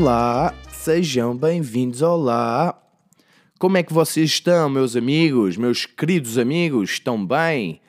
[0.00, 2.02] Olá, sejam bem-vindos.
[2.02, 2.80] Olá,
[3.58, 6.90] como é que vocês estão, meus amigos, meus queridos amigos?
[6.90, 7.80] Estão bem?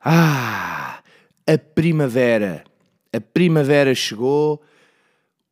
[0.00, 1.02] Ah,
[1.46, 2.64] a primavera.
[3.12, 4.62] A primavera chegou,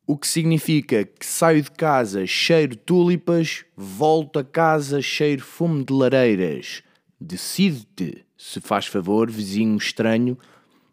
[0.07, 5.93] o que significa que saio de casa cheiro tulipas, volto a casa cheiro fumo de
[5.93, 6.81] lareiras.
[7.21, 10.35] Decide-te, se faz favor, vizinho estranho.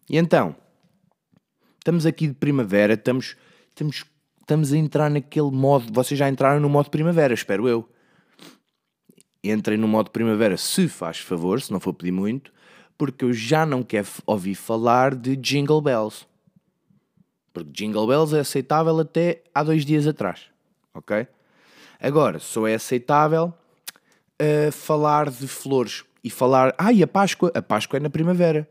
[0.07, 0.55] E então,
[1.79, 3.37] estamos aqui de primavera, estamos,
[3.71, 4.05] estamos,
[4.51, 5.93] estamos a entrar naquele modo.
[5.93, 7.89] Vocês já entraram no modo primavera, espero eu.
[9.45, 12.53] Entrem no modo primavera, se faz favor, se não for pedir muito,
[12.99, 16.27] porque eu já não quero ouvir falar de Jingle Bells.
[17.53, 20.47] Porque Jingle Bells é aceitável até há dois dias atrás,
[20.93, 21.29] ok?
[22.01, 23.55] Agora, só é aceitável
[24.43, 26.75] uh, falar de flores e falar.
[26.77, 27.53] Ai, a Páscoa!
[27.55, 28.69] A Páscoa é na primavera.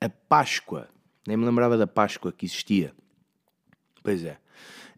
[0.00, 0.88] A Páscoa.
[1.26, 2.92] Nem me lembrava da Páscoa que existia.
[4.02, 4.38] Pois é.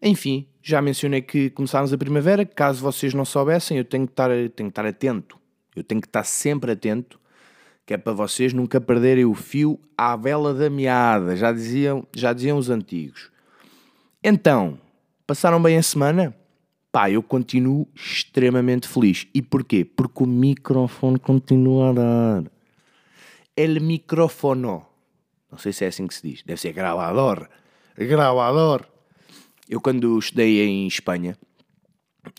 [0.05, 2.45] Enfim, já mencionei que começámos a primavera.
[2.45, 5.39] Caso vocês não soubessem, eu tenho que estar, tenho que estar atento.
[5.73, 7.17] Eu tenho que estar sempre atento,
[7.85, 11.37] que é para vocês nunca perderem o fio à vela da meada.
[11.37, 13.31] Já diziam, já diziam os antigos.
[14.21, 14.77] Então,
[15.25, 16.35] passaram bem a semana?
[16.91, 19.25] Pá, eu continuo extremamente feliz.
[19.33, 19.85] E porquê?
[19.85, 22.43] Porque o microfone continua a dar.
[23.55, 24.85] El microfono.
[25.49, 26.43] Não sei se é assim que se diz.
[26.43, 27.47] Deve ser gravador.
[27.97, 28.92] Gravador.
[29.69, 31.37] Eu quando estudei em Espanha,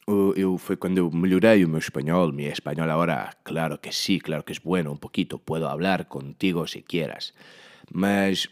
[0.07, 2.33] eu, foi quando eu melhorei o meu espanhol.
[2.33, 5.39] Mi espanhol agora, claro que sí, claro que es bueno, un poquito.
[5.39, 7.33] Puedo hablar contigo si quieras.
[7.93, 8.49] Mas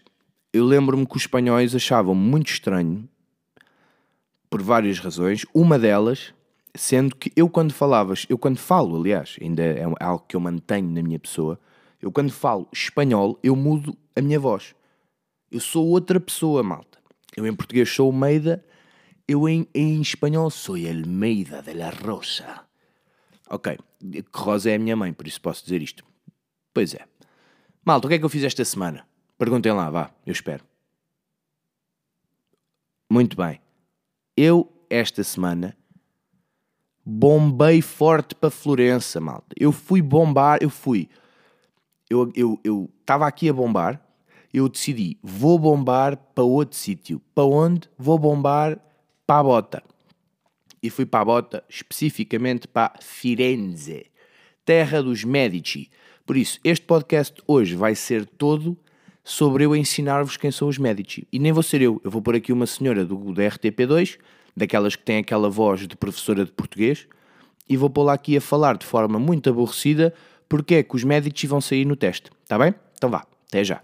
[0.52, 3.08] eu lembro-me que os espanhóis achavam muito estranho
[4.50, 5.46] por várias razões.
[5.54, 6.34] Uma delas,
[6.74, 10.90] sendo que eu quando falavas, eu quando falo, aliás, ainda é algo que eu mantenho
[10.90, 11.58] na minha pessoa,
[12.00, 14.74] eu quando falo espanhol, eu mudo a minha voz.
[15.50, 16.98] Eu sou outra pessoa, malta.
[17.36, 18.64] Eu em português sou Meida,
[19.26, 22.66] eu em, em espanhol sou el Meida de la Rosa.
[23.48, 23.78] Ok,
[24.34, 26.04] Rosa é a minha mãe, por isso posso dizer isto.
[26.72, 27.06] Pois é.
[27.84, 29.06] Malta, o que é que eu fiz esta semana?
[29.38, 30.64] Perguntem lá, vá, eu espero.
[33.10, 33.60] Muito bem.
[34.36, 35.76] Eu, esta semana,
[37.04, 39.54] bombei forte para Florença, malta.
[39.58, 41.08] Eu fui bombar, eu fui.
[42.08, 44.00] Eu estava eu, eu aqui a bombar,
[44.52, 47.20] eu decidi, vou bombar para outro sítio.
[47.34, 47.88] Para onde?
[47.98, 48.78] Vou bombar
[49.26, 49.82] para a Bota.
[50.82, 54.06] E fui para a Bota, especificamente para Firenze,
[54.64, 55.88] terra dos Medici.
[56.26, 58.76] Por isso, este podcast hoje vai ser todo
[59.24, 61.26] sobre eu ensinar-vos quem são os Medici.
[61.32, 64.18] E nem vou ser eu, eu vou pôr aqui uma senhora do, da RTP2,
[64.56, 67.06] daquelas que tem aquela voz de professora de português,
[67.68, 70.12] e vou pô-la aqui a falar de forma muito aborrecida
[70.48, 72.30] porque é que os Medici vão sair no teste.
[72.42, 72.74] Está bem?
[72.94, 73.80] Então vá, até já.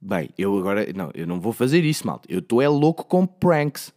[0.00, 0.86] Bem, eu agora.
[0.94, 2.26] Não, eu não vou fazer isso, malta.
[2.30, 3.92] Eu estou é louco com pranks.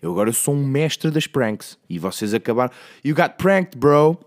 [0.00, 1.78] Eu agora sou um mestre das pranks.
[1.88, 2.72] E vocês acabaram.
[3.04, 4.18] You got pranked, bro.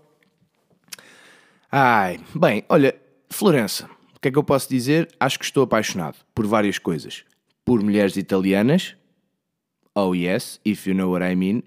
[1.70, 2.98] Ai, bem, olha,
[3.30, 3.88] Florença.
[4.16, 5.08] O que é que eu posso dizer?
[5.20, 7.24] Acho que estou apaixonado por várias coisas.
[7.64, 8.96] Por mulheres italianas.
[9.94, 11.62] Oh yes, if you know what I mean.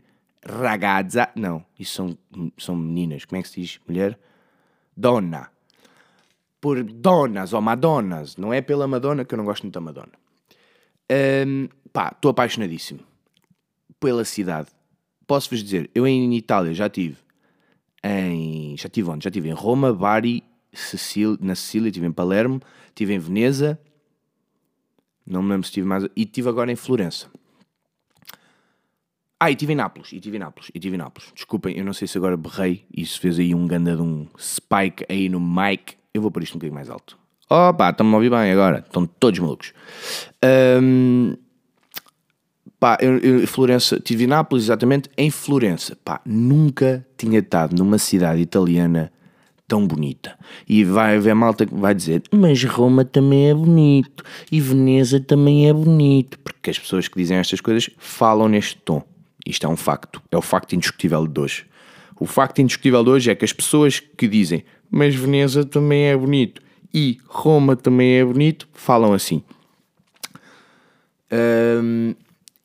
[0.46, 1.30] Ragazza.
[1.36, 2.18] Não, isso são,
[2.58, 3.24] são meninas.
[3.26, 3.80] Como é que se diz?
[3.88, 4.20] Mulher?
[4.98, 5.50] Donna.
[6.62, 8.38] Por donas ou madonas.
[8.38, 10.14] Não é pela Madonna, que eu não gosto muito da Madonna.
[11.12, 13.02] Um, pá, estou apaixonadíssimo.
[14.00, 14.70] Pela cidade.
[15.28, 17.18] Posso-vos dizer, eu em Itália já tive
[18.04, 18.76] em.
[18.78, 19.24] Já tive onde?
[19.24, 20.44] Já tive em Roma, Bari
[21.42, 23.80] na Sicília, estive em Palermo, estive em Veneza,
[25.26, 26.06] não me lembro se estive mais.
[26.16, 27.30] E estive agora em Florença.
[29.40, 31.32] Ah, e estive em Nápoles, e estive em Nápoles, e estive em Nápoles.
[31.34, 35.06] Desculpem, eu não sei se agora berrei se fez aí um ganda de um spike
[35.10, 35.98] aí no mic.
[36.14, 37.18] Eu vou pôr isto um bocadinho mais alto.
[37.50, 38.84] Opa, estão-me a ouvir bem agora.
[38.86, 39.74] Estão todos malucos.
[40.82, 41.36] Um,
[42.80, 45.98] pá, eu, eu, Florença, estive em Nápoles, exatamente, em Florença.
[46.04, 49.12] Pá, nunca tinha estado numa cidade italiana
[49.72, 50.38] tão bonita.
[50.68, 54.22] E vai haver malta que vai dizer, mas Roma também é bonito,
[54.52, 59.02] e Veneza também é bonito, porque as pessoas que dizem estas coisas falam neste tom.
[59.46, 61.66] Isto é um facto, é o facto indiscutível de hoje.
[62.20, 66.18] O facto indiscutível de hoje é que as pessoas que dizem, mas Veneza também é
[66.18, 66.62] bonito,
[66.94, 69.42] e Roma também é bonito, falam assim.
[71.32, 72.14] Um,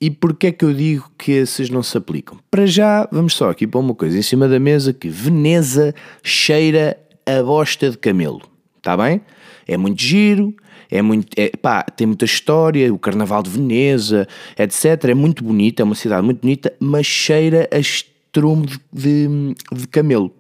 [0.01, 2.39] e porquê é que eu digo que esses não se aplicam?
[2.51, 6.99] Para já, vamos só aqui para uma coisa em cima da mesa que Veneza cheira
[7.25, 8.43] a bosta de camelo.
[8.77, 9.23] Está bem?
[9.67, 10.55] É muito giro,
[10.91, 14.29] é muito, é, pá, tem muita história, o Carnaval de Veneza,
[14.59, 15.05] etc.
[15.11, 19.89] É muito bonito, é uma cidade muito bonita, mas cheira a estrume de, de, de
[19.89, 20.33] camelo.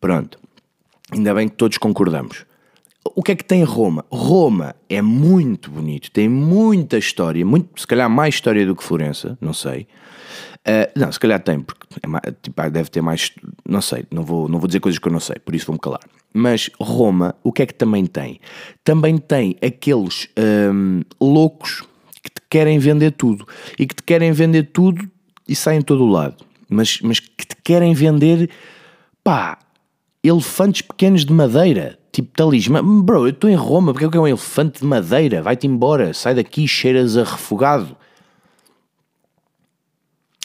[0.00, 0.39] Pronto.
[1.12, 2.44] Ainda bem que todos concordamos.
[3.04, 4.04] O que é que tem Roma?
[4.10, 9.38] Roma é muito bonito, tem muita história, muito, se calhar mais história do que Florença,
[9.40, 9.86] não sei.
[10.60, 11.86] Uh, não, se calhar tem, porque
[12.22, 13.32] é tipo, deve ter mais.
[13.66, 15.80] Não sei, não vou, não vou dizer coisas que eu não sei, por isso vou-me
[15.80, 16.00] calar.
[16.32, 18.38] Mas Roma, o que é que também tem?
[18.84, 21.82] Também tem aqueles um, loucos
[22.22, 23.46] que te querem vender tudo
[23.78, 25.10] e que te querem vender tudo
[25.48, 28.50] e saem em todo o lado, mas, mas que te querem vender
[29.24, 29.58] pá,
[30.22, 32.82] elefantes pequenos de madeira, tipo talismã.
[32.82, 35.42] Bro, eu estou em Roma, porque é que é um elefante de madeira?
[35.42, 37.96] Vai-te embora, sai daqui, cheiras a refogado.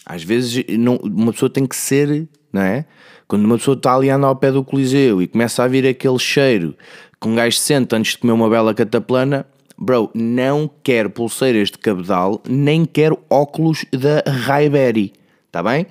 [0.06, 2.86] Às vezes não, uma pessoa tem que ser, não é?
[3.28, 6.20] Quando uma pessoa está ali andando ao pé do Coliseu e começa a vir aquele
[6.20, 6.76] cheiro
[7.20, 11.80] que um gajo sente antes de comer uma bela cataplana, bro, não quero pulseiras de
[11.80, 15.12] cabedal, nem quero óculos da Raiberry,
[15.48, 15.88] está bem?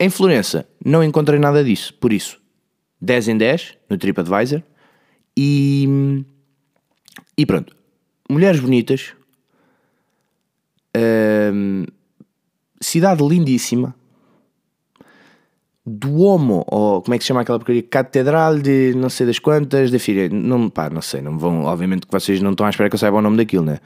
[0.00, 2.43] Em Florença não encontrei nada disso, por isso
[3.04, 4.62] 10 em 10 no TripAdvisor
[5.36, 6.24] e,
[7.36, 7.76] e pronto.
[8.28, 9.14] Mulheres bonitas,
[10.96, 11.84] hum,
[12.80, 13.94] cidade lindíssima,
[15.86, 17.82] Duomo, ou como é que se chama aquela porcaria?
[17.82, 20.30] Catedral de não sei das quantas, de Fire.
[20.30, 22.98] Não, pá, não sei, não vão, obviamente que vocês não estão à espera que eu
[22.98, 23.80] saiba o nome daquilo, né?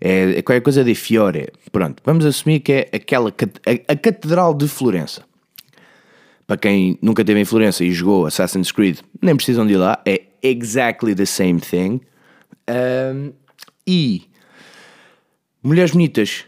[0.00, 1.52] É, é qualquer coisa de Fiore.
[1.70, 5.22] Pronto, vamos assumir que é aquela, a, a Catedral de Florença.
[6.46, 10.22] Para quem nunca em Florença e jogou Assassin's Creed, nem precisam de ir lá, é
[10.42, 12.00] exactly the same thing.
[12.68, 13.32] Um,
[13.86, 14.22] e
[15.62, 16.46] Mulheres Bonitas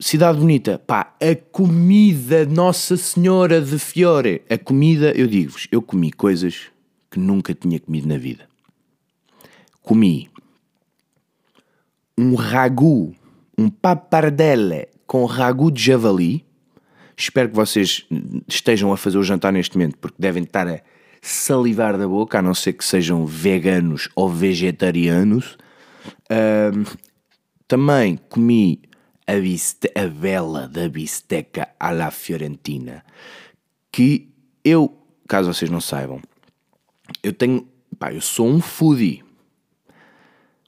[0.00, 4.42] Cidade Bonita, pá, a comida Nossa Senhora de Fiore.
[4.48, 6.68] A comida, eu digo-vos, eu comi coisas
[7.10, 8.48] que nunca tinha comido na vida.
[9.82, 10.30] Comi
[12.16, 13.12] um ragu,
[13.58, 16.44] um papardelle com ragu de javali.
[17.18, 18.06] Espero que vocês
[18.46, 20.80] estejam a fazer o jantar neste momento, porque devem estar a
[21.20, 25.58] salivar da boca, a não ser que sejam veganos ou vegetarianos.
[27.66, 28.80] também comi
[29.26, 33.04] a, biste a vela da bisteca à la fiorentina,
[33.90, 34.28] que
[34.64, 36.22] eu, caso vocês não saibam,
[37.20, 37.66] eu tenho,
[37.98, 39.24] pá, eu sou um foodie,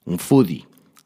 [0.05, 0.65] um foodie,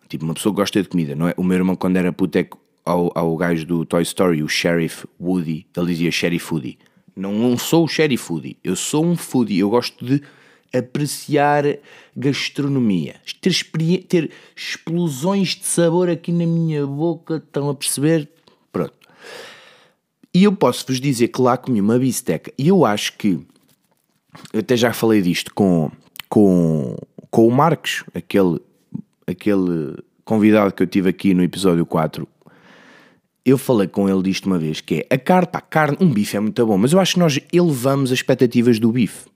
[0.09, 1.35] tipo uma pessoa que gosta de comida, não é?
[1.37, 5.65] O meu irmão quando era puteco ao, ao gajo do Toy Story, o Sheriff Woody,
[5.75, 6.77] ele dizia Sheriff Woody.
[7.15, 10.21] Não, não sou o Sheriff Woody, eu sou um foodie, eu gosto de
[10.73, 11.63] apreciar
[12.15, 13.53] gastronomia, ter,
[14.03, 18.29] ter explosões de sabor aqui na minha boca, estão a perceber?
[18.71, 18.93] Pronto.
[20.33, 23.39] E eu posso vos dizer que lá comi uma bisteca, e eu acho que,
[24.51, 25.89] eu até já falei disto com,
[26.27, 26.97] com,
[27.31, 28.59] com o Marcos, aquele,
[29.25, 29.95] aquele
[30.25, 32.27] convidado que eu tive aqui no episódio 4,
[33.45, 36.35] eu falei com ele disto uma vez, que é a carne, pá, carne, um bife
[36.35, 39.27] é muito bom, mas eu acho que nós elevamos as expectativas do bife.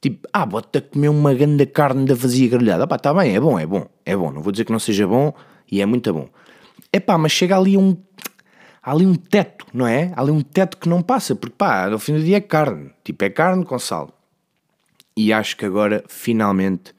[0.00, 2.86] Tipo, ah, bota comer uma grande carne da vazia grelhada.
[2.86, 4.32] Pá, tá bem, é bom, é bom, é bom.
[4.32, 5.32] Não vou dizer que não seja bom
[5.70, 6.28] e é muito bom.
[6.92, 7.96] É pá, mas chega ali um.
[8.82, 10.12] Há ali um teto, não é?
[10.14, 12.90] Há ali um teto que não passa, porque pá, no fim do dia é carne.
[13.02, 14.20] Tipo, é carne com sal.
[15.16, 16.92] E acho que agora, finalmente,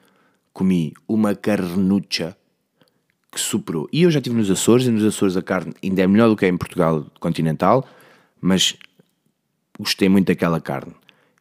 [0.51, 2.36] comi uma carnucha
[3.36, 3.88] que superou.
[3.92, 6.38] E eu já estive nos Açores, e nos Açores a carne ainda é melhor do
[6.38, 7.86] que é em Portugal continental,
[8.39, 8.75] mas
[9.77, 10.94] gostei muito daquela carne.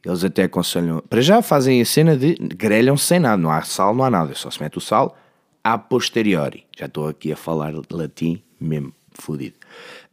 [0.04, 1.02] Eles até aconselham.
[1.08, 4.34] Para já fazem a cena de grelham sem nada, não há sal, não há nada,
[4.34, 5.16] só se mete o sal
[5.62, 6.66] a posteriori.
[6.76, 9.54] Já estou aqui a falar latim mesmo, fodido.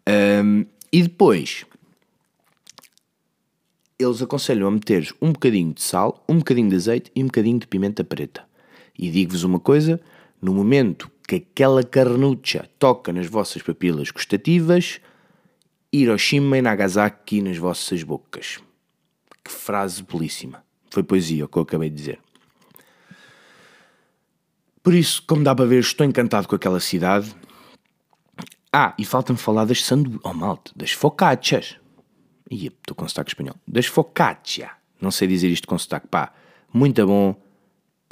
[0.07, 1.65] Um, e depois
[3.99, 7.59] eles aconselham a meter um bocadinho de sal, um bocadinho de azeite e um bocadinho
[7.59, 8.43] de pimenta preta.
[8.97, 9.99] E digo-vos uma coisa:
[10.41, 14.99] no momento que aquela carnucha toca nas vossas papilas gustativas,
[15.93, 18.59] Hiroshima e Nagasaki nas vossas bocas.
[19.43, 20.63] Que frase belíssima.
[20.89, 22.19] Foi poesia o que eu acabei de dizer.
[24.83, 27.33] Por isso, como dá para ver, estou encantado com aquela cidade.
[28.73, 30.19] Ah, e falta-me falar das sandu...
[30.23, 31.77] Oh, malte, das focaccias.
[32.49, 33.55] Ih, estou com sotaque espanhol.
[33.67, 34.71] Das focaccia.
[34.99, 36.07] Não sei dizer isto com sotaque.
[36.07, 36.33] Pá,
[36.73, 37.35] muito bom.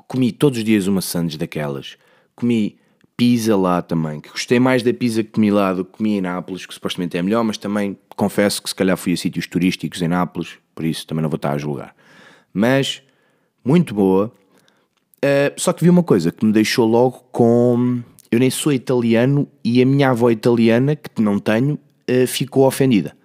[0.07, 1.97] Comi todos os dias uma sandes daquelas.
[2.39, 2.77] Comi
[3.19, 6.21] pizza lá também, que gostei mais da pizza que comi lá do que comi em
[6.21, 10.01] Nápoles, que supostamente é melhor, mas também confesso que se calhar fui a sítios turísticos
[10.01, 11.93] em Nápoles, por isso também não vou estar a julgar.
[12.53, 13.01] Mas,
[13.61, 14.31] muito boa.
[15.17, 18.01] Uh, só que vi uma coisa que me deixou logo com.
[18.31, 21.73] Eu nem sou italiano e a minha avó italiana, que não tenho,
[22.09, 23.17] uh, ficou ofendida.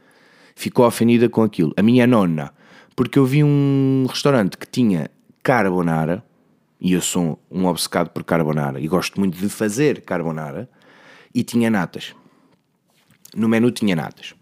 [0.56, 1.72] Ficou ofendida com aquilo.
[1.76, 2.52] A minha nona,
[2.96, 5.08] porque eu vi um restaurante que tinha
[5.40, 6.24] carbonara,
[6.84, 10.68] e eu sou um obcecado por carbonara e gosto muito de fazer carbonara,
[11.34, 12.14] e tinha natas.
[13.34, 14.34] no menu tinha natas.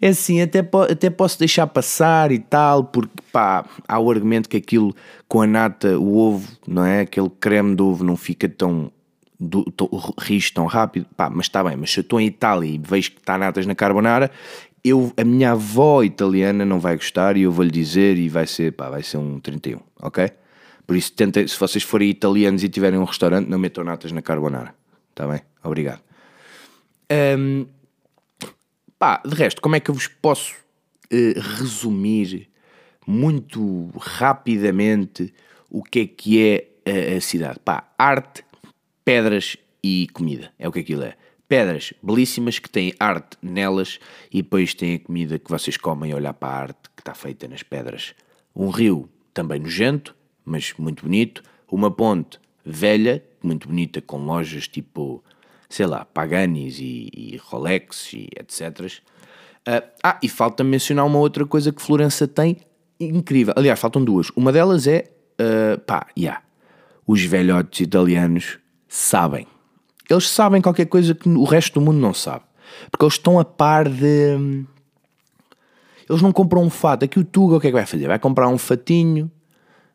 [0.00, 4.48] É assim, até, po até posso deixar passar e tal, porque pá, há o argumento
[4.48, 4.96] que aquilo
[5.28, 7.02] com a nata, o ovo, não é?
[7.02, 8.90] Aquele creme de ovo não fica tão
[9.38, 9.64] do,
[10.18, 13.12] rijo tão rápido, pá, mas está bem, mas se eu estou em Itália e vejo
[13.12, 14.30] que está natas na carbonara,
[14.82, 18.72] eu, a minha avó italiana não vai gostar e eu vou-lhe dizer e vai ser,
[18.72, 20.30] pá, vai ser um 31, ok?
[20.90, 24.20] Por isso, tentem, se vocês forem italianos e tiverem um restaurante, não metam natas na
[24.20, 24.74] carbonara,
[25.10, 25.40] está bem?
[25.62, 26.02] Obrigado.
[27.38, 27.64] Um,
[28.98, 30.56] pá, de resto, como é que eu vos posso
[31.12, 32.50] uh, resumir
[33.06, 35.32] muito rapidamente
[35.70, 36.42] o que é que
[36.84, 37.60] é a, a cidade?
[37.64, 38.42] Pá, arte,
[39.04, 41.14] pedras e comida, é o que aquilo é
[41.46, 44.00] pedras belíssimas que têm arte nelas
[44.32, 47.14] e depois tem a comida que vocês comem a olhar para a arte que está
[47.14, 48.12] feita nas pedras.
[48.56, 50.18] Um rio também nojento,
[50.50, 51.42] mas muito bonito.
[51.70, 55.22] Uma ponte velha, muito bonita, com lojas tipo,
[55.68, 58.80] sei lá, Paganis e, e Rolex e etc.
[58.80, 58.90] Uh,
[59.66, 62.56] ah, ah, e falta mencionar uma outra coisa que Florença tem
[62.98, 63.54] incrível.
[63.56, 64.30] Aliás, faltam duas.
[64.30, 66.42] Uma delas é, uh, pá, yeah,
[67.06, 69.46] os velhotes italianos sabem
[70.10, 72.44] eles sabem qualquer coisa que o resto do mundo não sabe.
[72.90, 74.64] Porque eles estão a par de.
[76.08, 77.04] Eles não compram um fato.
[77.04, 78.08] Aqui o Tuga o que é que vai fazer?
[78.08, 79.30] Vai comprar um fatinho,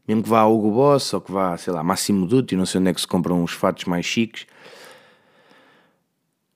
[0.07, 2.81] mesmo que vá a Hugo Boss ou que vá, sei lá, Massimo Dutti, não sei
[2.81, 4.45] onde é que se compram uns fatos mais chiques.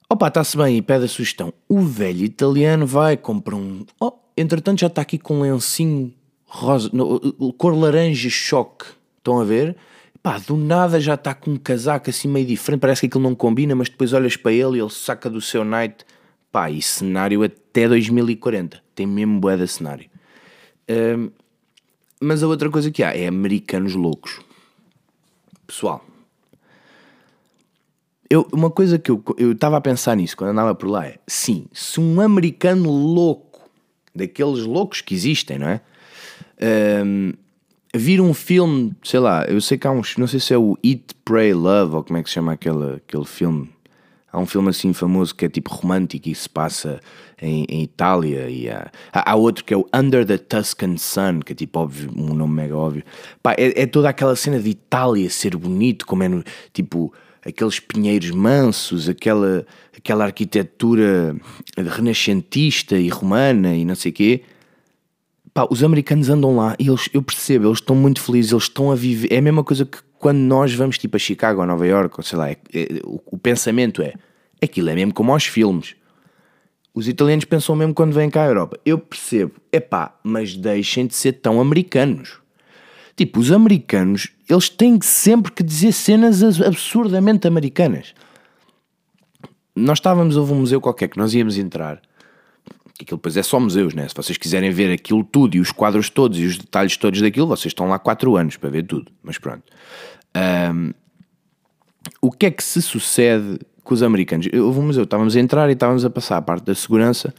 [0.10, 1.53] Opa, está-se bem e pede a sugestão.
[1.68, 3.86] O velho italiano vai, comprar um.
[4.00, 6.13] Oh, entretanto já está aqui com um lencinho
[6.46, 8.86] rosa, no, cor laranja choque.
[9.18, 9.75] Estão a ver?
[10.22, 13.36] pá, do nada já está com um casaco assim meio diferente, parece que aquilo não
[13.36, 16.06] combina, mas depois olhas para ele e ele saca do seu night,
[16.51, 20.10] pá, e cenário até 2040, tem mesmo bué de cenário.
[20.89, 21.32] Um,
[22.20, 24.40] mas a outra coisa que há é americanos loucos.
[25.66, 26.04] Pessoal,
[28.30, 31.66] eu, uma coisa que eu estava a pensar nisso quando andava por lá é: sim,
[31.74, 33.70] se um americano louco,
[34.14, 35.82] daqueles loucos que existem, não é?
[37.06, 37.34] Um,
[37.96, 40.78] vir um filme, sei lá, eu sei que há uns, não sei se é o
[40.84, 43.70] Eat, Pray, Love, ou como é que se chama aquele, aquele filme.
[44.31, 47.00] Há um filme assim famoso que é tipo romântico e se passa
[47.41, 48.50] em, em Itália.
[48.50, 52.12] E há, há, outro que é o Under the Tuscan Sun, que é tipo óbvio,
[52.15, 53.03] um nome mega óbvio.
[53.41, 56.43] Pá, é, é toda aquela cena de Itália ser bonito, como é no,
[56.74, 59.65] tipo aqueles pinheiros mansos, aquela,
[59.98, 61.36] aquela arquitetura
[61.77, 64.43] renascentista e romana e não sei o quê
[65.59, 68.91] pá, os americanos andam lá e eles, eu percebo, eles estão muito felizes, eles estão
[68.91, 69.33] a viver.
[69.33, 72.24] É a mesma coisa que quando nós vamos tipo a Chicago ou Nova York, ou
[72.24, 74.14] sei lá, é, é, o, o, pensamento é
[74.62, 75.96] aquilo é mesmo como aos filmes.
[76.94, 78.78] Os italianos pensam mesmo quando vêm cá à Europa.
[78.86, 82.40] Eu percebo, é pá, mas deixem de ser tão americanos.
[83.16, 88.14] Tipo, os americanos, eles têm sempre que dizer cenas absurdamente americanas.
[89.76, 92.02] Nós estávamos, houve um museu qualquer que nós íamos entrar
[93.03, 94.08] aquilo depois é só museus, né?
[94.08, 97.48] Se vocês quiserem ver aquilo tudo e os quadros todos e os detalhes todos daquilo,
[97.48, 99.12] vocês estão lá 4 anos para ver tudo.
[99.24, 99.63] Mas pronto.
[100.74, 100.91] Um,
[102.22, 104.48] o que é que se sucede com os americanos?
[104.53, 107.34] Houve um museu, estávamos a entrar e estávamos a passar a parte da segurança.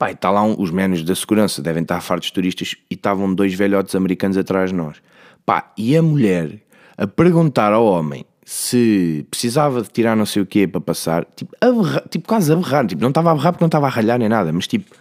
[0.00, 3.54] E está lá um, os menos da segurança, devem estar fartos turistas e estavam dois
[3.54, 4.96] velhotes americanos atrás de nós.
[5.44, 6.62] Pá, e a mulher
[6.96, 11.54] a perguntar ao homem se precisava de tirar não sei o quê para passar, tipo,
[11.60, 14.18] a tipo quase a berrar, tipo, não estava a berrar porque não estava a ralhar
[14.18, 14.92] nem nada, mas tipo,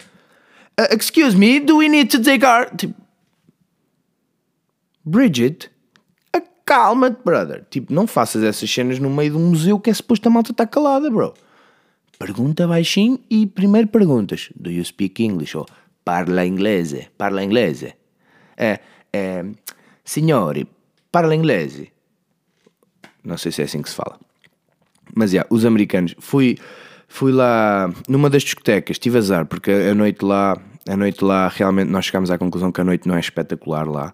[0.80, 2.70] uh, excuse me, do we need to take our.
[2.76, 2.94] Tipo,
[5.04, 5.72] Bridget,
[6.64, 7.66] calma-te, brother.
[7.72, 10.52] Tipo, não faças essas cenas no meio de um museu que é suposto a malta
[10.52, 11.34] estar calada, bro.
[12.20, 15.58] Pergunta baixinho e primeiro perguntas: Do you speak English?
[15.58, 15.66] Ou
[16.06, 17.08] parla inglese?
[17.18, 17.96] Parla inglese?
[18.56, 18.80] É,
[19.12, 19.44] é,
[20.06, 20.68] signori,
[21.12, 21.92] parla inglese?
[23.24, 24.20] Não sei se é assim que se fala.
[25.16, 26.16] Mas, yeah, os americanos.
[26.20, 26.58] Fui,
[27.08, 30.58] fui lá numa das discotecas, tive azar, porque a noite lá,
[30.88, 34.14] a noite lá, realmente nós chegámos à conclusão que a noite não é espetacular lá.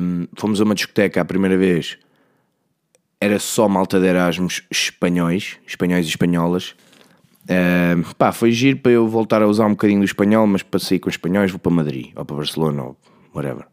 [0.00, 1.98] Um, fomos a uma discoteca a primeira vez,
[3.20, 6.74] era só malta de Erasmus espanhóis, espanhóis e espanholas.
[7.48, 10.80] Um, pá, foi giro para eu voltar a usar um bocadinho do espanhol, mas para
[10.80, 12.96] sair com espanhóis vou para Madrid, ou para Barcelona, ou
[13.34, 13.66] whatever.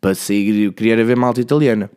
[0.00, 1.90] Para sair, eu queria ver malta italiana.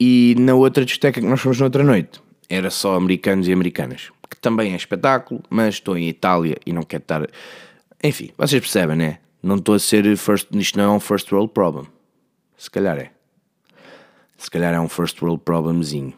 [0.00, 4.10] E na outra discoteca que nós fomos na outra noite, era só americanos e americanas.
[4.30, 7.28] Que também é espetáculo, mas estou em Itália e não quero estar.
[8.02, 9.18] Enfim, vocês percebem, né?
[9.42, 10.48] Não estou a ser first.
[10.52, 11.86] Isto não é um first world problem.
[12.56, 13.10] Se calhar é.
[14.36, 16.14] Se calhar é um first world problemzinho.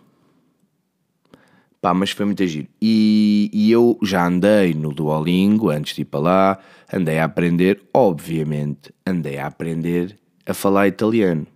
[1.80, 2.68] Pá, mas foi muito giro.
[2.80, 6.58] E, e eu já andei no Duolingo antes de ir para lá,
[6.92, 11.46] andei a aprender, obviamente, andei a aprender a falar italiano.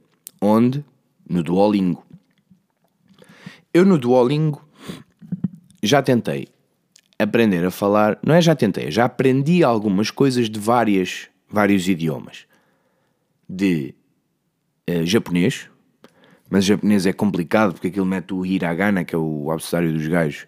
[0.40, 0.82] Onde?
[1.28, 2.03] No Duolingo.
[3.74, 4.64] Eu no Duolingo
[5.82, 6.46] já tentei
[7.18, 12.46] aprender a falar, não é já tentei, já aprendi algumas coisas de várias, vários idiomas.
[13.48, 13.92] De
[14.88, 15.68] uh, japonês,
[16.48, 20.46] mas japonês é complicado porque aquilo mete o hiragana, que é o abecedário dos gajos,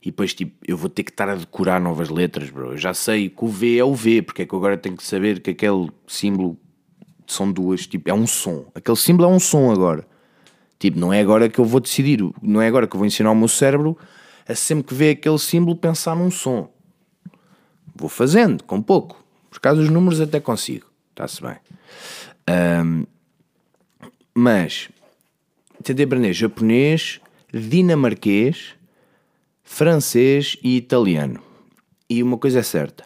[0.00, 2.72] e depois tipo, eu vou ter que estar a decorar novas letras, bro.
[2.72, 5.04] Eu já sei que o V é o V, porque é que agora tenho que
[5.04, 6.58] saber que aquele símbolo
[7.26, 8.64] são duas, tipo, é um som.
[8.74, 10.10] Aquele símbolo é um som agora.
[10.82, 13.30] Tipo, não é agora que eu vou decidir, não é agora que eu vou ensinar
[13.30, 13.96] o meu cérebro
[14.48, 16.68] a sempre que vê aquele símbolo pensar num som.
[17.94, 19.24] Vou fazendo, com pouco.
[19.48, 20.86] Por causa dos números até consigo.
[21.10, 21.54] Está-se bem.
[22.84, 23.06] Um,
[24.34, 24.88] mas
[25.84, 27.20] tentei aprender japonês,
[27.54, 28.74] dinamarquês,
[29.62, 31.40] francês e italiano.
[32.10, 33.04] E uma coisa é certa: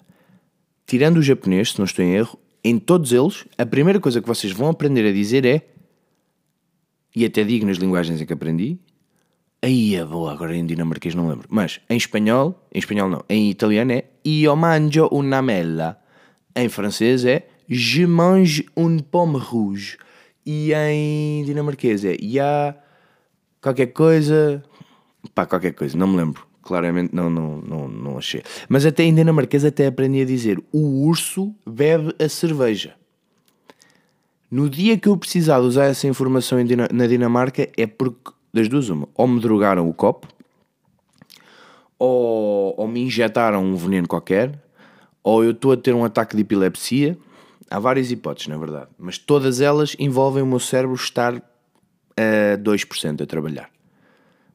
[0.86, 4.26] tirando o japonês, se não estou em erro, em todos eles, a primeira coisa que
[4.26, 5.75] vocês vão aprender a dizer é,
[7.16, 8.78] e até digo nas linguagens em que aprendi,
[9.62, 13.48] aí é boa, agora em dinamarquês não lembro, mas em espanhol, em espanhol não, em
[13.48, 15.98] italiano é Io mangio una mela,
[16.54, 19.96] em francês é Je mange une pomme rouge,
[20.44, 22.76] e em dinamarquês é Ya
[23.62, 24.62] qualquer coisa,
[25.34, 26.46] pá, qualquer coisa, não me lembro.
[26.62, 28.42] Claramente não, não, não, não achei.
[28.68, 32.94] Mas até em dinamarquês até aprendi a dizer o urso bebe a cerveja.
[34.50, 36.58] No dia que eu precisar de usar essa informação
[36.92, 40.28] na Dinamarca é porque, das duas uma, ou me drogaram o copo,
[41.98, 44.62] ou, ou me injetaram um veneno qualquer,
[45.22, 47.18] ou eu estou a ter um ataque de epilepsia.
[47.68, 48.86] Há várias hipóteses, na verdade.
[48.96, 53.68] Mas todas elas envolvem o meu cérebro estar a 2% a trabalhar.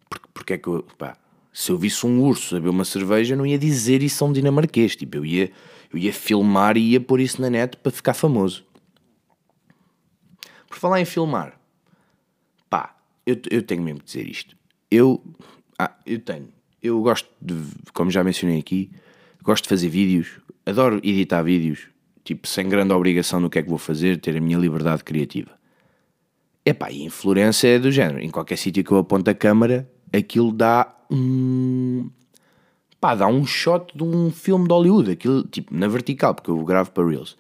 [0.10, 1.18] Porque, porque é que eu, pá,
[1.52, 4.32] se eu visse um urso a beber uma cerveja, não ia dizer isso a um
[4.32, 4.96] dinamarquês.
[4.96, 5.52] Tipo, eu ia,
[5.92, 8.64] eu ia filmar e ia pôr isso na net para ficar famoso.
[10.72, 11.60] Por falar em filmar,
[12.70, 14.56] pá, eu, eu tenho mesmo que dizer isto.
[14.90, 15.22] Eu,
[15.78, 16.48] ah, eu tenho,
[16.82, 17.54] eu gosto de,
[17.94, 18.90] como já mencionei aqui,
[19.44, 21.90] gosto de fazer vídeos, adoro editar vídeos,
[22.24, 25.52] tipo, sem grande obrigação no que é que vou fazer, ter a minha liberdade criativa.
[26.66, 28.22] Epá, e influência é do género.
[28.22, 32.10] Em qualquer sítio que eu aponto a câmara, aquilo dá um.
[33.02, 36.64] pá, dá um shot de um filme de Hollywood, aquilo, tipo, na vertical, porque eu
[36.64, 37.38] gravo para Reels.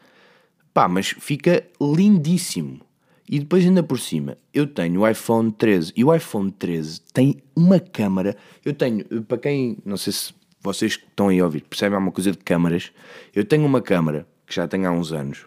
[0.73, 2.90] Pá, mas fica lindíssimo.
[3.29, 7.37] E depois, ainda por cima, eu tenho o iPhone 13 e o iPhone 13 tem
[7.55, 8.35] uma câmara.
[8.63, 12.11] Eu tenho, para quem, não sei se vocês que estão aí a ouvir percebem alguma
[12.11, 12.91] coisa de câmaras,
[13.33, 15.45] eu tenho uma câmara que já tenho há uns anos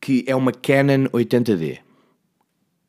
[0.00, 1.78] que é uma Canon 80D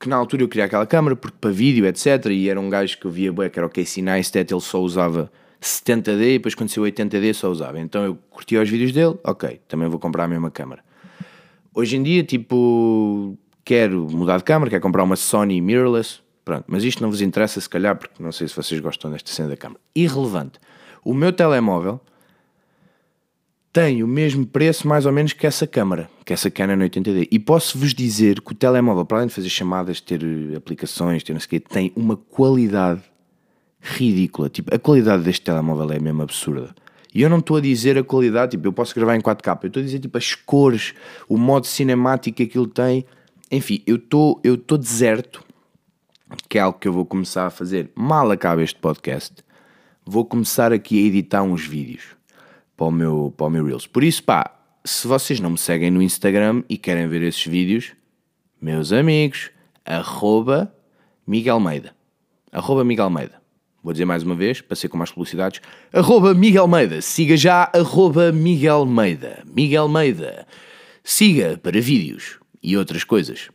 [0.04, 2.26] que na altura eu queria aquela câmera porque para vídeo, etc.
[2.26, 4.82] E era um gajo que eu via bem, que era o Casey Neistat, ele só
[4.82, 5.32] usava
[5.62, 7.80] 70D e depois quando saiu 80D só usava.
[7.80, 10.84] Então eu curtia os vídeos dele, ok, também vou comprar a mesma câmera.
[11.76, 16.84] Hoje em dia, tipo, quero mudar de câmera, quero comprar uma Sony mirrorless, pronto, mas
[16.84, 19.58] isto não vos interessa se calhar porque não sei se vocês gostam desta cena da
[19.58, 19.82] câmera.
[19.96, 20.60] Irrelevante.
[21.04, 22.00] O meu telemóvel
[23.74, 27.28] tem o mesmo preço mais ou menos que essa câmara, que essa Canon 80D.
[27.32, 30.22] E posso-vos dizer que o telemóvel, para além de fazer chamadas, ter
[30.56, 33.02] aplicações, ter não sei o quê, tem uma qualidade
[33.82, 34.48] ridícula.
[34.48, 36.76] Tipo, a qualidade deste telemóvel é mesmo absurda.
[37.14, 39.68] E eu não estou a dizer a qualidade, tipo, eu posso gravar em 4K, eu
[39.68, 40.94] estou a dizer tipo as cores,
[41.30, 43.06] o modo cinemático que aquilo tem.
[43.52, 45.44] Enfim, eu estou eu estou deserto,
[46.50, 49.44] que é algo que eu vou começar a fazer mal acaba este podcast.
[50.06, 52.04] Vou começar aqui a editar uns vídeos
[52.76, 53.88] para o meu, para o meu Reels.
[53.88, 54.52] Por isso, pá,
[54.84, 57.94] se vocês não me seguem no Instagram e querem ver esses vídeos,
[58.60, 59.52] meus amigos,
[59.86, 60.74] arroba
[61.26, 61.62] Miguel.
[62.52, 63.43] Arroba Miguel.
[63.84, 65.62] Vou dizer mais uma vez, para ser com mais publicidades.
[65.92, 67.02] Arroba Miguel Almeida.
[67.02, 69.44] Siga já arroba Miguel Almeida.
[69.46, 70.48] Miguel Almeida.
[71.04, 73.50] Siga para vídeos e outras coisas.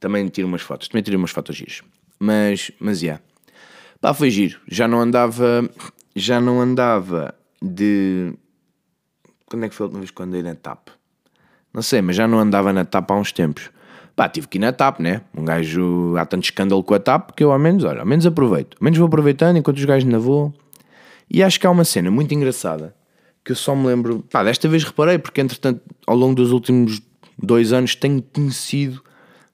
[0.00, 0.88] Também tiro umas fotos.
[0.88, 1.80] Também tiro umas fotos giras.
[2.18, 3.22] Mas, mas, yeah.
[4.00, 4.58] Pá, foi giro.
[4.68, 5.70] Já não andava...
[6.16, 8.32] Já não andava de.
[9.44, 10.88] Quando é que foi a última vez que andei na TAP?
[11.74, 13.70] Não sei, mas já não andava na TAP há uns tempos.
[14.16, 15.20] Pá, tive que ir na TAP, né?
[15.36, 16.16] Um gajo.
[16.16, 18.74] Há tanto escândalo com a TAP que eu ao menos, olha, ao menos aproveito.
[18.80, 20.54] Ao menos vou aproveitando enquanto os gajos ainda vou.
[21.30, 22.94] E acho que há uma cena muito engraçada
[23.44, 24.24] que eu só me lembro.
[24.30, 27.00] Pá, desta vez reparei, porque entretanto, ao longo dos últimos
[27.38, 29.00] dois anos, tenho conhecido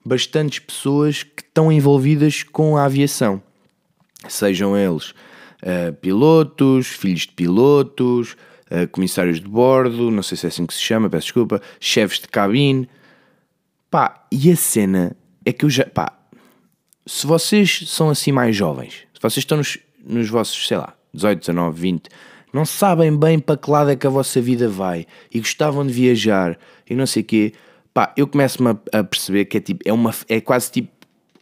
[0.05, 3.43] bastantes pessoas que estão envolvidas com a aviação.
[4.29, 8.37] Sejam eles uh, pilotos, filhos de pilotos,
[8.71, 12.21] uh, comissários de bordo, não sei se é assim que se chama, peço desculpa, chefes
[12.21, 12.89] de cabine.
[13.93, 15.85] Pá, e a cena é que eu já.
[15.85, 16.19] Pá,
[17.05, 21.41] se vocês são assim mais jovens, se vocês estão nos, nos vossos, sei lá, 18,
[21.41, 22.09] 19, 20,
[22.55, 25.93] não sabem bem para que lado é que a vossa vida vai e gostavam de
[25.93, 27.53] viajar e não sei o quê,
[27.93, 30.91] pá, eu começo-me a, a, perceber que é, tipo, é, uma, é quase tipo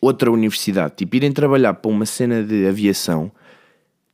[0.00, 0.94] outra universidade.
[0.96, 3.30] Tipo, irem trabalhar para uma cena de aviação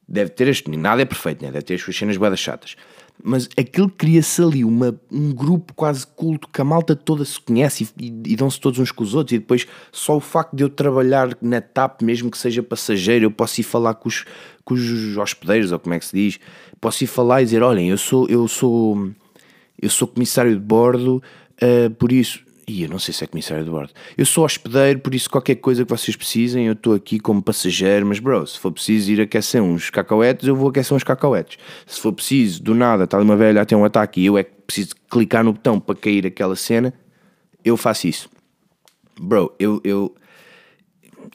[0.08, 0.70] Deve ter este.
[0.70, 1.50] Nada é perfeito, né?
[1.50, 2.76] Deve ter as suas cenas boedas chatas.
[3.22, 7.88] Mas aquilo cria-se ali uma, um grupo quase culto que a malta toda se conhece
[7.98, 9.34] e, e, e dão-se todos uns com os outros.
[9.34, 13.30] E depois, só o facto de eu trabalhar na TAP, mesmo que seja passageiro, eu
[13.30, 14.24] posso ir falar com os,
[14.64, 16.40] com os hospedeiros, ou como é que se diz,
[16.80, 19.10] posso ir falar e dizer: olhem, eu sou, eu sou,
[19.80, 21.22] eu sou comissário de bordo,
[21.62, 23.92] uh, por isso e eu não sei se é comissário de bordo.
[24.18, 28.04] Eu sou hospedeiro, por isso qualquer coisa que vocês precisem, eu estou aqui como passageiro,
[28.04, 31.58] mas bro, se for preciso ir aquecer uns cacauetes, eu vou aquecer uns cacauetes.
[31.86, 34.42] Se for preciso, do nada, está uma velha a ter um ataque e eu é
[34.42, 36.92] que preciso clicar no botão para cair aquela cena,
[37.64, 38.28] eu faço isso.
[39.20, 40.14] Bro, eu, eu,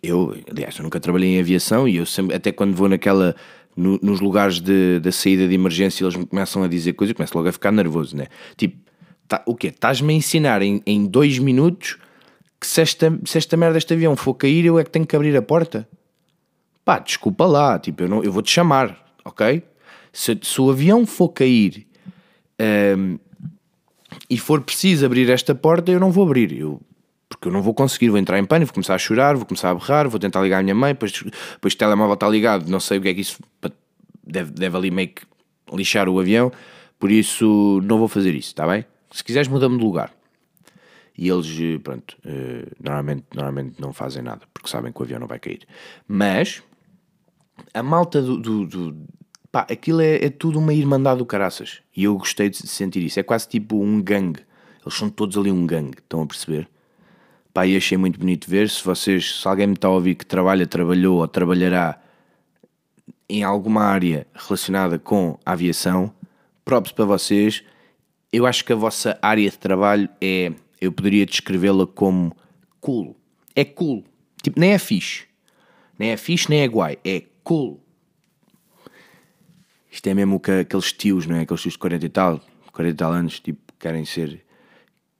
[0.03, 3.37] eu aliás, eu nunca trabalhei em aviação e eu sempre, até quando vou naquela,
[3.75, 7.15] no, nos lugares de, da saída de emergência, eles me começam a dizer coisas, eu
[7.15, 8.27] começo logo a ficar nervoso, né?
[8.57, 8.90] Tipo,
[9.31, 9.67] Tá, o quê?
[9.67, 11.97] Estás-me a ensinar em, em dois minutos
[12.59, 15.15] que se esta, se esta merda deste avião for cair, eu é que tenho que
[15.15, 15.87] abrir a porta?
[16.83, 19.63] Pá, desculpa lá, tipo, eu, não, eu vou-te chamar, ok?
[20.11, 21.87] Se, se, o avião for cair
[22.97, 23.17] um,
[24.29, 26.81] e for preciso abrir esta porta, eu não vou abrir, eu,
[27.29, 29.69] porque eu não vou conseguir, vou entrar em pânico, vou começar a chorar, vou começar
[29.69, 31.13] a berrar, vou tentar ligar a minha mãe, depois,
[31.53, 33.39] depois o telemóvel está ligado, não sei o que é que isso
[34.27, 35.21] deve, deve ali meio que
[35.71, 36.51] lixar o avião,
[36.99, 38.83] por isso não vou fazer isso, está bem?
[39.11, 40.13] Se quiseres muda-me de lugar.
[41.17, 45.19] E eles, eh, pronto, uh, normalmente, normalmente não fazem nada, porque sabem que o avião
[45.19, 45.67] não vai cair.
[46.07, 46.63] Mas,
[47.73, 48.37] a malta do...
[48.37, 48.95] do, do
[49.51, 51.81] pá, aquilo é, é, tudo uma irmandade do caraças.
[51.95, 53.19] E eu gostei de sentir isso.
[53.19, 54.39] É quase tipo um gangue.
[54.83, 56.67] Eles são todos ali um gangue, estão a perceber?
[57.53, 58.69] Pá, e achei muito bonito ver.
[58.69, 62.01] Se vocês, se alguém me está a ouvir que trabalha, trabalhou ou trabalhará
[63.29, 66.13] em alguma área relacionada com a aviação,
[66.65, 67.63] props para vocês
[68.31, 70.53] eu acho que a vossa área de trabalho é.
[70.79, 72.35] Eu poderia descrevê-la como
[72.79, 73.15] cool.
[73.55, 74.03] É cool.
[74.41, 75.25] Tipo, nem é fixe.
[75.99, 76.97] Nem é fixe, nem é guai.
[77.05, 77.79] É cool.
[79.91, 81.41] Isto é mesmo que aqueles tios, não é?
[81.41, 82.41] Aqueles tios de 40 e tal,
[82.71, 84.43] 40 e tal anos, tipo, querem ser.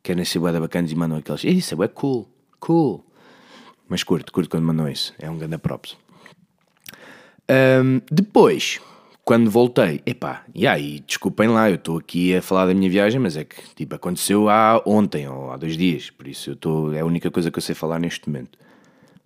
[0.01, 1.43] Querem ser bué bacanas e mandam aqueles.
[1.43, 2.27] Isso é cool.
[2.59, 3.05] Cool.
[3.87, 5.13] Mas curto, curto quando mandam isso.
[5.19, 5.95] É um grande props.
[7.49, 8.79] Um, depois
[9.23, 13.19] quando voltei, epá, e aí, desculpem lá, eu estou aqui a falar da minha viagem,
[13.19, 16.93] mas é que tipo, aconteceu há ontem ou há dois dias, por isso eu estou,
[16.93, 18.57] é a única coisa que eu sei falar neste momento.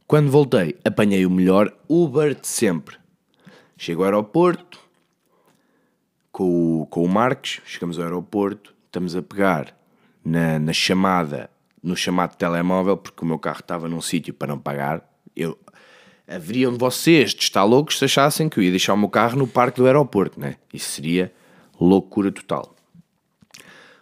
[0.06, 2.98] Quando voltei, apanhei o melhor Uber de sempre.
[3.78, 4.80] Chego ao aeroporto
[6.32, 9.76] com o, com o Marcos, chegamos ao aeroporto, estamos a pegar
[10.24, 11.50] na, na chamada,
[11.82, 15.10] no chamado telemóvel, porque o meu carro estava num sítio para não pagar.
[15.36, 15.58] Eu,
[16.28, 19.48] haveriam vocês de estar loucos se achassem que eu ia deixar o meu carro no
[19.48, 20.56] parque do aeroporto, né?
[20.74, 21.32] Isso seria
[21.80, 22.76] loucura total.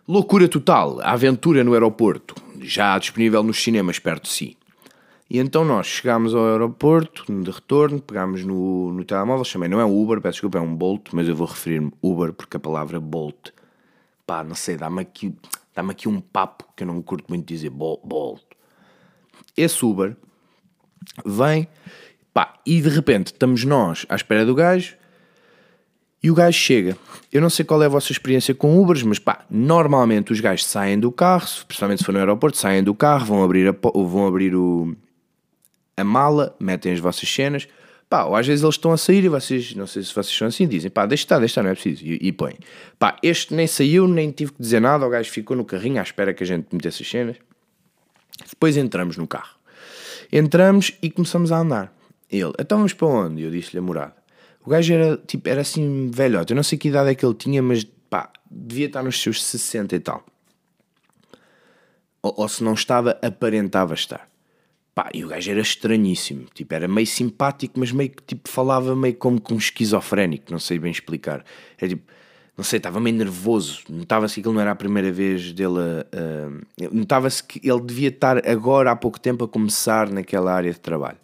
[0.07, 4.57] Loucura total, a aventura no aeroporto, já disponível nos cinemas perto de si.
[5.29, 9.86] E então nós chegámos ao aeroporto, de retorno, pegámos no, no telemóvel, chamei, não é
[9.86, 12.99] um Uber, peço desculpa, é um Bolt, mas eu vou referir-me Uber porque a palavra
[12.99, 13.49] Bolt,
[14.27, 15.33] pá, não sei, dá-me aqui,
[15.73, 18.43] dá aqui um papo que eu não curto muito dizer, Bolt.
[19.55, 20.17] Esse Uber
[21.25, 21.67] vem
[22.34, 24.96] Pá, e de repente estamos nós à espera do gajo
[26.24, 26.98] e o gajo chega.
[27.32, 30.65] Eu não sei qual é a vossa experiência com Ubers, mas pá, normalmente os gajos
[30.65, 34.26] saem do carro, principalmente se for no aeroporto, saem do carro, vão abrir, a, vão
[34.26, 34.96] abrir o,
[35.98, 37.67] a mala, metem as vossas cenas.
[38.10, 40.48] Pá, ou às vezes eles estão a sair e vocês, não sei se vocês são
[40.48, 42.06] assim, dizem pá, deixa estar, deixa estar, não é preciso.
[42.06, 42.56] E, e põem.
[42.98, 46.04] Pá, este nem saiu, nem tive que dizer nada, o gajo ficou no carrinho à
[46.04, 47.36] espera que a gente metesse as cenas.
[48.50, 49.58] Depois entramos no carro.
[50.32, 51.93] Entramos e começamos a andar.
[52.29, 53.43] Ele, então vamos para onde?
[53.43, 54.15] Eu disse-lhe a morada.
[54.65, 56.51] O gajo era, tipo, era assim velhote.
[56.51, 59.43] Eu não sei que idade é que ele tinha, mas pá, devia estar nos seus
[59.43, 60.25] 60 e tal.
[62.21, 64.27] Ou, ou se não estava, aparentava estar.
[64.95, 66.45] Pá, e o gajo era estranhíssimo.
[66.53, 70.51] Tipo, era meio simpático, mas meio que tipo, falava meio como com um esquizofrénico.
[70.51, 71.43] Não sei bem explicar.
[71.77, 72.03] Era tipo,
[72.55, 73.81] não sei, estava meio nervoso.
[73.89, 75.73] Notava-se que aquilo não era a primeira vez dele.
[75.73, 80.79] Uh, Notava-se que ele devia estar agora, há pouco tempo, a começar naquela área de
[80.79, 81.17] trabalho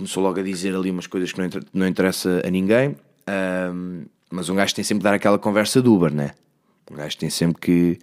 [0.00, 2.96] começou logo a dizer ali umas coisas que não, inter não interessa a ninguém.
[3.28, 6.32] Um, mas um gajo tem sempre de dar aquela conversa do Uber, né?
[6.90, 7.98] Um gajo tem sempre que.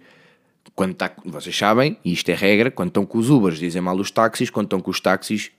[0.74, 1.12] Quando está.
[1.24, 4.48] Vocês sabem, e isto é regra, quando estão com os Ubers dizem mal dos táxis,
[4.48, 5.50] quando estão com os táxis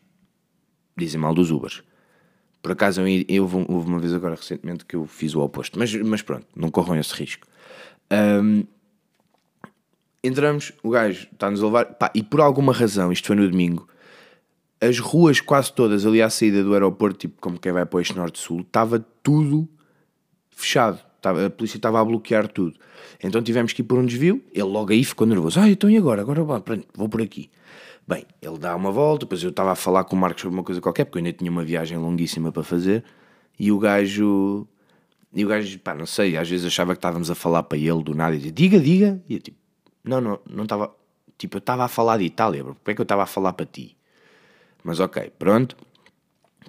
[0.98, 1.84] dizem mal dos Ubers.
[2.62, 6.22] Por acaso, eu houve uma vez agora recentemente que eu fiz o oposto, mas, mas
[6.22, 7.48] pronto, não corram esse risco.
[8.12, 8.66] Um,
[10.22, 13.88] entramos, o gajo está-nos a levar, pá, e por alguma razão, isto foi no domingo,
[14.82, 18.00] as ruas quase todas ali à saída do aeroporto, tipo como quem vai para o
[18.00, 19.68] eixo norte-sul, estava tudo
[20.52, 21.00] fechado.
[21.24, 22.80] A polícia estava a bloquear tudo.
[23.22, 24.42] Então tivemos que ir por um desvio.
[24.54, 25.60] Ele logo aí ficou nervoso.
[25.60, 26.22] Ah, então e agora?
[26.22, 27.50] Agora vou por aqui.
[28.08, 29.26] Bem, ele dá uma volta.
[29.26, 31.34] Depois eu estava a falar com o Marcos sobre uma coisa qualquer, porque eu ainda
[31.34, 33.04] tinha uma viagem longuíssima para fazer.
[33.60, 34.66] E o gajo.
[35.34, 38.02] E o gajo, pá, não sei, às vezes achava que estávamos a falar para ele
[38.02, 39.22] do nada e dizia, diga, diga.
[39.30, 39.58] E eu tipo,
[40.04, 40.96] não, não, não estava.
[41.38, 42.76] Tipo, eu estava a falar de Itália, bro.
[42.76, 43.99] Porque é que eu estava a falar para ti?
[44.84, 45.76] Mas ok, pronto.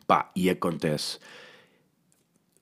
[0.06, 1.18] Pá, e acontece.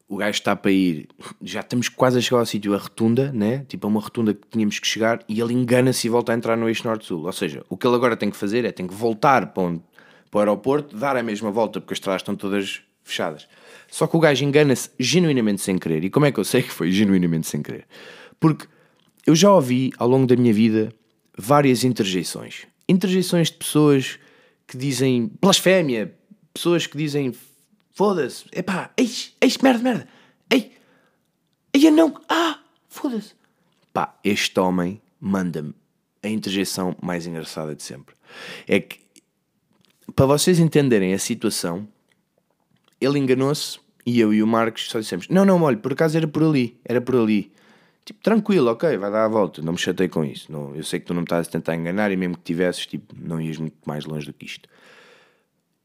[0.09, 1.09] O gajo está para ir,
[1.43, 3.65] já estamos quase a chegar ao sítio, a rotunda, né?
[3.69, 6.57] Tipo, a uma rotunda que tínhamos que chegar e ele engana-se e volta a entrar
[6.57, 7.27] no eixo norte-sul.
[7.27, 9.79] Ou seja, o que ele agora tem que fazer é tem que voltar para,
[10.31, 13.47] para o aeroporto, dar a mesma volta porque as estradas estão todas fechadas.
[13.91, 16.05] Só que o gajo engana-se genuinamente sem querer.
[16.05, 17.87] E como é que eu sei que foi genuinamente sem querer?
[18.41, 18.67] Porque
[19.27, 20.91] eu já ouvi ao longo da minha vida
[21.37, 22.67] várias interjeições.
[22.89, 24.19] Interjeições de pessoas
[24.69, 26.15] que dizem blasfémia,
[26.53, 27.35] pessoas que dizem
[27.93, 30.09] foda-se, epá, eis, eis, merda, merda,
[30.51, 30.73] ei,
[31.73, 33.35] ei, não, ah, foda-se.
[33.93, 35.75] Pá, este homem manda-me
[36.23, 38.15] a interjeição mais engraçada de sempre.
[38.67, 39.01] É que,
[40.15, 41.89] para vocês entenderem a situação,
[43.01, 46.29] ele enganou-se e eu e o Marcos só dissemos: Não, não, olha, por acaso era
[46.29, 47.51] por ali, era por ali.
[48.09, 50.51] Tipo, tranquilo, ok, vai dar a volta, não me chatei com isso.
[50.51, 52.87] Não, eu sei que tu não me estás a tentar enganar e mesmo que tivesses,
[52.87, 54.67] tipo, não ias muito mais longe do que isto.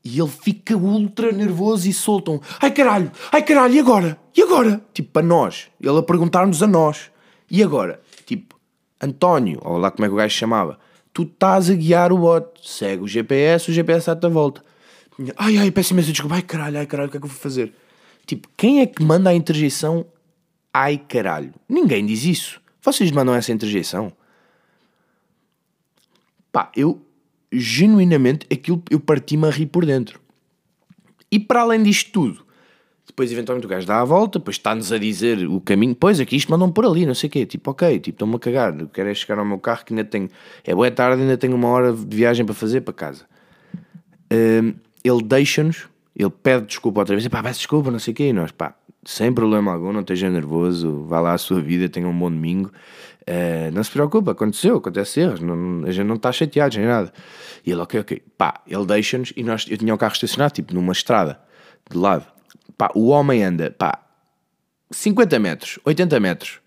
[0.05, 4.17] E ele fica ultra nervoso e solta um Ai caralho, ai caralho, e agora?
[4.37, 4.81] E agora?
[4.93, 5.67] Tipo, para nós.
[5.81, 7.11] Ele a perguntar-nos a nós.
[7.51, 7.99] E agora?
[8.25, 8.55] Tipo,
[9.01, 10.79] António, ou lá como é que o gajo chamava,
[11.11, 14.63] tu estás a guiar o bote, segue o GPS, o GPS dá-te a volta.
[15.35, 17.37] Ai, ai, peço imensa desculpa, ai caralho, ai caralho, o que é que eu vou
[17.37, 17.73] fazer?
[18.25, 20.05] Tipo, quem é que manda a interjeição
[20.73, 21.53] ai caralho?
[21.69, 22.61] Ninguém diz isso.
[22.81, 24.11] Vocês mandam essa interjeição?
[26.51, 27.01] Pá, eu
[27.51, 30.19] genuinamente aquilo eu parti-me a rir por dentro.
[31.31, 32.45] E para além disto tudo,
[33.05, 36.35] depois eventualmente o gajo dá a volta, depois está-nos a dizer o caminho, pois aqui
[36.35, 38.87] isto mandam por ali, não sei o quê, tipo ok, tipo estão-me a cagar, eu
[38.87, 40.29] quero é chegar ao meu carro que ainda tenho,
[40.63, 43.25] é boa tarde, ainda tenho uma hora de viagem para fazer para casa.
[44.31, 48.29] Um, ele deixa-nos, ele pede desculpa outra vez, pá, peço desculpa, não sei o quê,
[48.29, 52.07] e nós, pá, sem problema algum, não esteja nervoso, vá lá à sua vida, tenha
[52.07, 52.71] um bom domingo,
[53.21, 57.13] uh, não se preocupe, aconteceu, acontece erros, não, a gente não está chateado nem nada.
[57.65, 60.53] E ele, ok, ok, pá, ele deixa-nos e nós, eu tinha o um carro estacionado,
[60.53, 61.39] tipo, numa estrada,
[61.89, 62.25] de lado,
[62.77, 63.99] pá, o homem anda, pá,
[64.91, 66.59] 50 metros, 80 metros,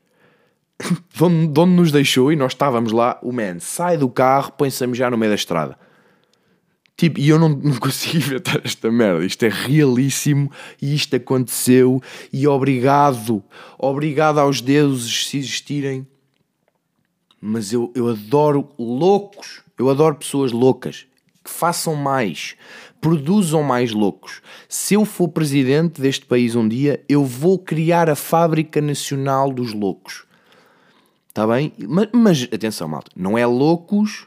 [0.81, 4.87] de onde nos deixou e nós estávamos lá, o man sai do carro, põe-se a
[4.87, 5.79] mijar no meio da estrada.
[6.97, 9.25] Tipo, e eu não, não consigo inventar esta merda.
[9.25, 12.03] Isto é realíssimo e isto aconteceu.
[12.33, 13.43] E obrigado,
[13.79, 16.07] obrigado aos deuses se existirem.
[17.41, 21.07] Mas eu, eu adoro loucos, eu adoro pessoas loucas
[21.45, 22.57] que façam mais,
[23.01, 24.41] produzam mais loucos.
[24.69, 29.73] Se eu for presidente deste país um dia, eu vou criar a Fábrica Nacional dos
[29.73, 30.25] Loucos.
[31.29, 31.73] Está bem?
[31.87, 34.27] Mas, mas atenção, malta, não é loucos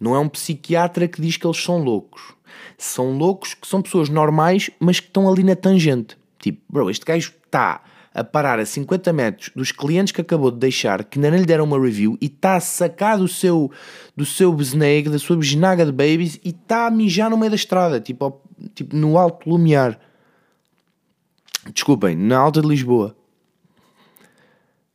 [0.00, 2.34] não é um psiquiatra que diz que eles são loucos.
[2.76, 6.16] São loucos que são pessoas normais, mas que estão ali na tangente.
[6.38, 7.82] Tipo, bro, este gajo está
[8.14, 11.44] a parar a 50 metros dos clientes que acabou de deixar, que ainda não lhe
[11.44, 13.70] deram uma review, e está a sacar do seu,
[14.16, 17.56] do seu besneg, da sua besnaga de babies, e está a mijar no meio da
[17.56, 18.42] estrada, tipo, ao,
[18.74, 19.98] tipo no Alto Lumiar.
[21.72, 23.16] Desculpem, na Alta de Lisboa.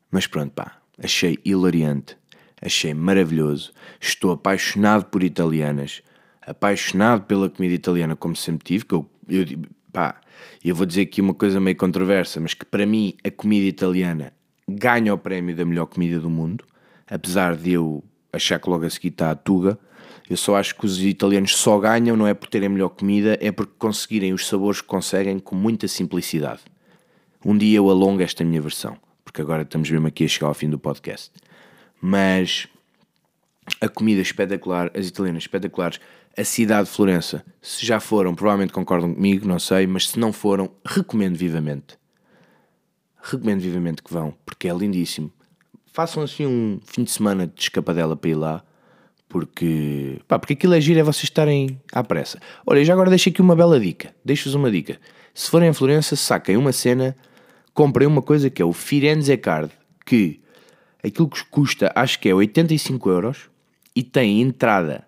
[0.10, 2.18] Mas pronto, pá, achei hilariante
[2.64, 3.72] achei maravilhoso.
[4.00, 6.02] Estou apaixonado por italianas,
[6.42, 8.86] apaixonado pela comida italiana, como sempre tive.
[8.86, 9.46] Que eu, eu,
[9.92, 10.22] pá,
[10.64, 14.34] eu vou dizer aqui uma coisa meio controversa, mas que para mim a comida italiana
[14.68, 16.64] ganha o prémio da melhor comida do mundo,
[17.08, 19.78] apesar de eu achar que logo a seguir está a Tuga.
[20.30, 23.52] Eu só acho que os italianos só ganham, não é por terem melhor comida, é
[23.52, 26.62] porque conseguirem os sabores que conseguem com muita simplicidade.
[27.46, 30.54] Um dia eu alongo esta minha versão, porque agora estamos mesmo aqui a chegar ao
[30.54, 31.30] fim do podcast
[32.06, 32.68] mas
[33.80, 36.02] a comida espetacular, as italianas espetaculares,
[36.38, 40.34] a cidade de Florença, se já foram, provavelmente concordam comigo, não sei, mas se não
[40.34, 41.98] foram, recomendo vivamente.
[43.22, 45.32] Recomendo vivamente que vão, porque é lindíssimo.
[45.94, 48.66] Façam assim um fim de semana de escapadela para ir lá,
[49.30, 52.38] porque, pá, porque aquilo é giro, é vocês estarem à pressa.
[52.68, 55.00] Olha, já agora deixo aqui uma bela dica, deixo-vos uma dica.
[55.34, 57.16] Se forem a Florença, saquem uma cena,
[57.74, 59.72] comprem uma coisa que é o Firenze Card,
[60.06, 60.43] que
[61.04, 63.50] aquilo que custa, acho que é 85 euros
[63.96, 65.06] e tem entrada,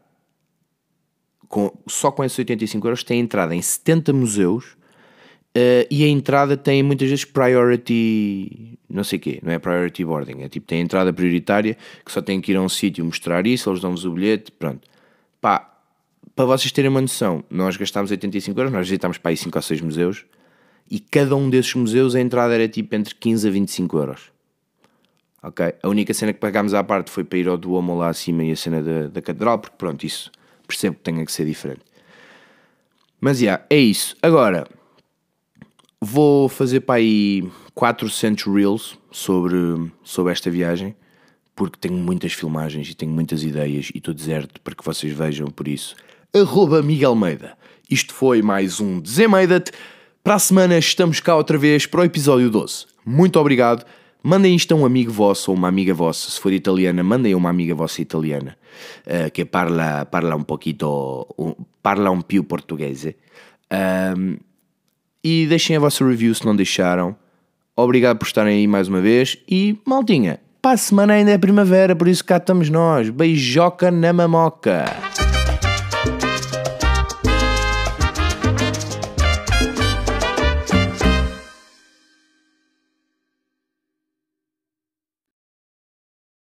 [1.48, 4.66] com, só com esses 85 euros, tem entrada em 70 museus
[5.56, 10.04] uh, e a entrada tem muitas vezes priority, não sei o quê, não é priority
[10.04, 13.48] boarding, é tipo, tem entrada prioritária que só tem que ir a um sítio mostrar
[13.48, 14.88] isso, eles dão-vos o bilhete, pronto.
[15.40, 15.72] Pá,
[16.36, 19.62] para vocês terem uma noção, nós gastámos 85 euros, nós visitámos para aí 5 ou
[19.62, 20.26] 6 museus
[20.92, 24.35] e cada um desses museus a entrada era tipo entre 15 a 25 euros
[25.48, 25.76] ok?
[25.82, 28.52] A única cena que pagámos à parte foi para ir ao Duomo lá acima e
[28.52, 30.32] a cena da, da Catedral, porque pronto, isso
[30.68, 31.82] percebo que tenha que ser diferente.
[33.20, 34.16] Mas, já, yeah, é isso.
[34.22, 34.68] Agora,
[36.08, 40.96] Vou fazer para aí 400 reels sobre, sobre esta viagem,
[41.56, 45.48] porque tenho muitas filmagens e tenho muitas ideias e estou deserto para que vocês vejam
[45.48, 45.96] por isso.
[46.32, 47.58] Arroba Miguel Almeida.
[47.90, 49.72] Isto foi mais um Desemeida-te.
[50.24, 52.86] Para a semana estamos cá outra vez para o episódio 12.
[53.04, 53.84] Muito obrigado.
[54.26, 56.32] Mandem isto a um amigo vosso ou uma amiga vossa.
[56.32, 58.58] Se for italiana, mandem a uma amiga vossa italiana
[59.06, 63.06] uh, que parla, parla um pouquinho, um, parla um più português.
[63.06, 64.38] Um,
[65.24, 67.16] e deixem a vossa review se não deixaram.
[67.76, 69.38] Obrigado por estarem aí mais uma vez.
[69.48, 73.12] E, maltinha, para a semana ainda é primavera, por isso cá estamos nós.
[73.12, 74.86] Beijoca na mamoca.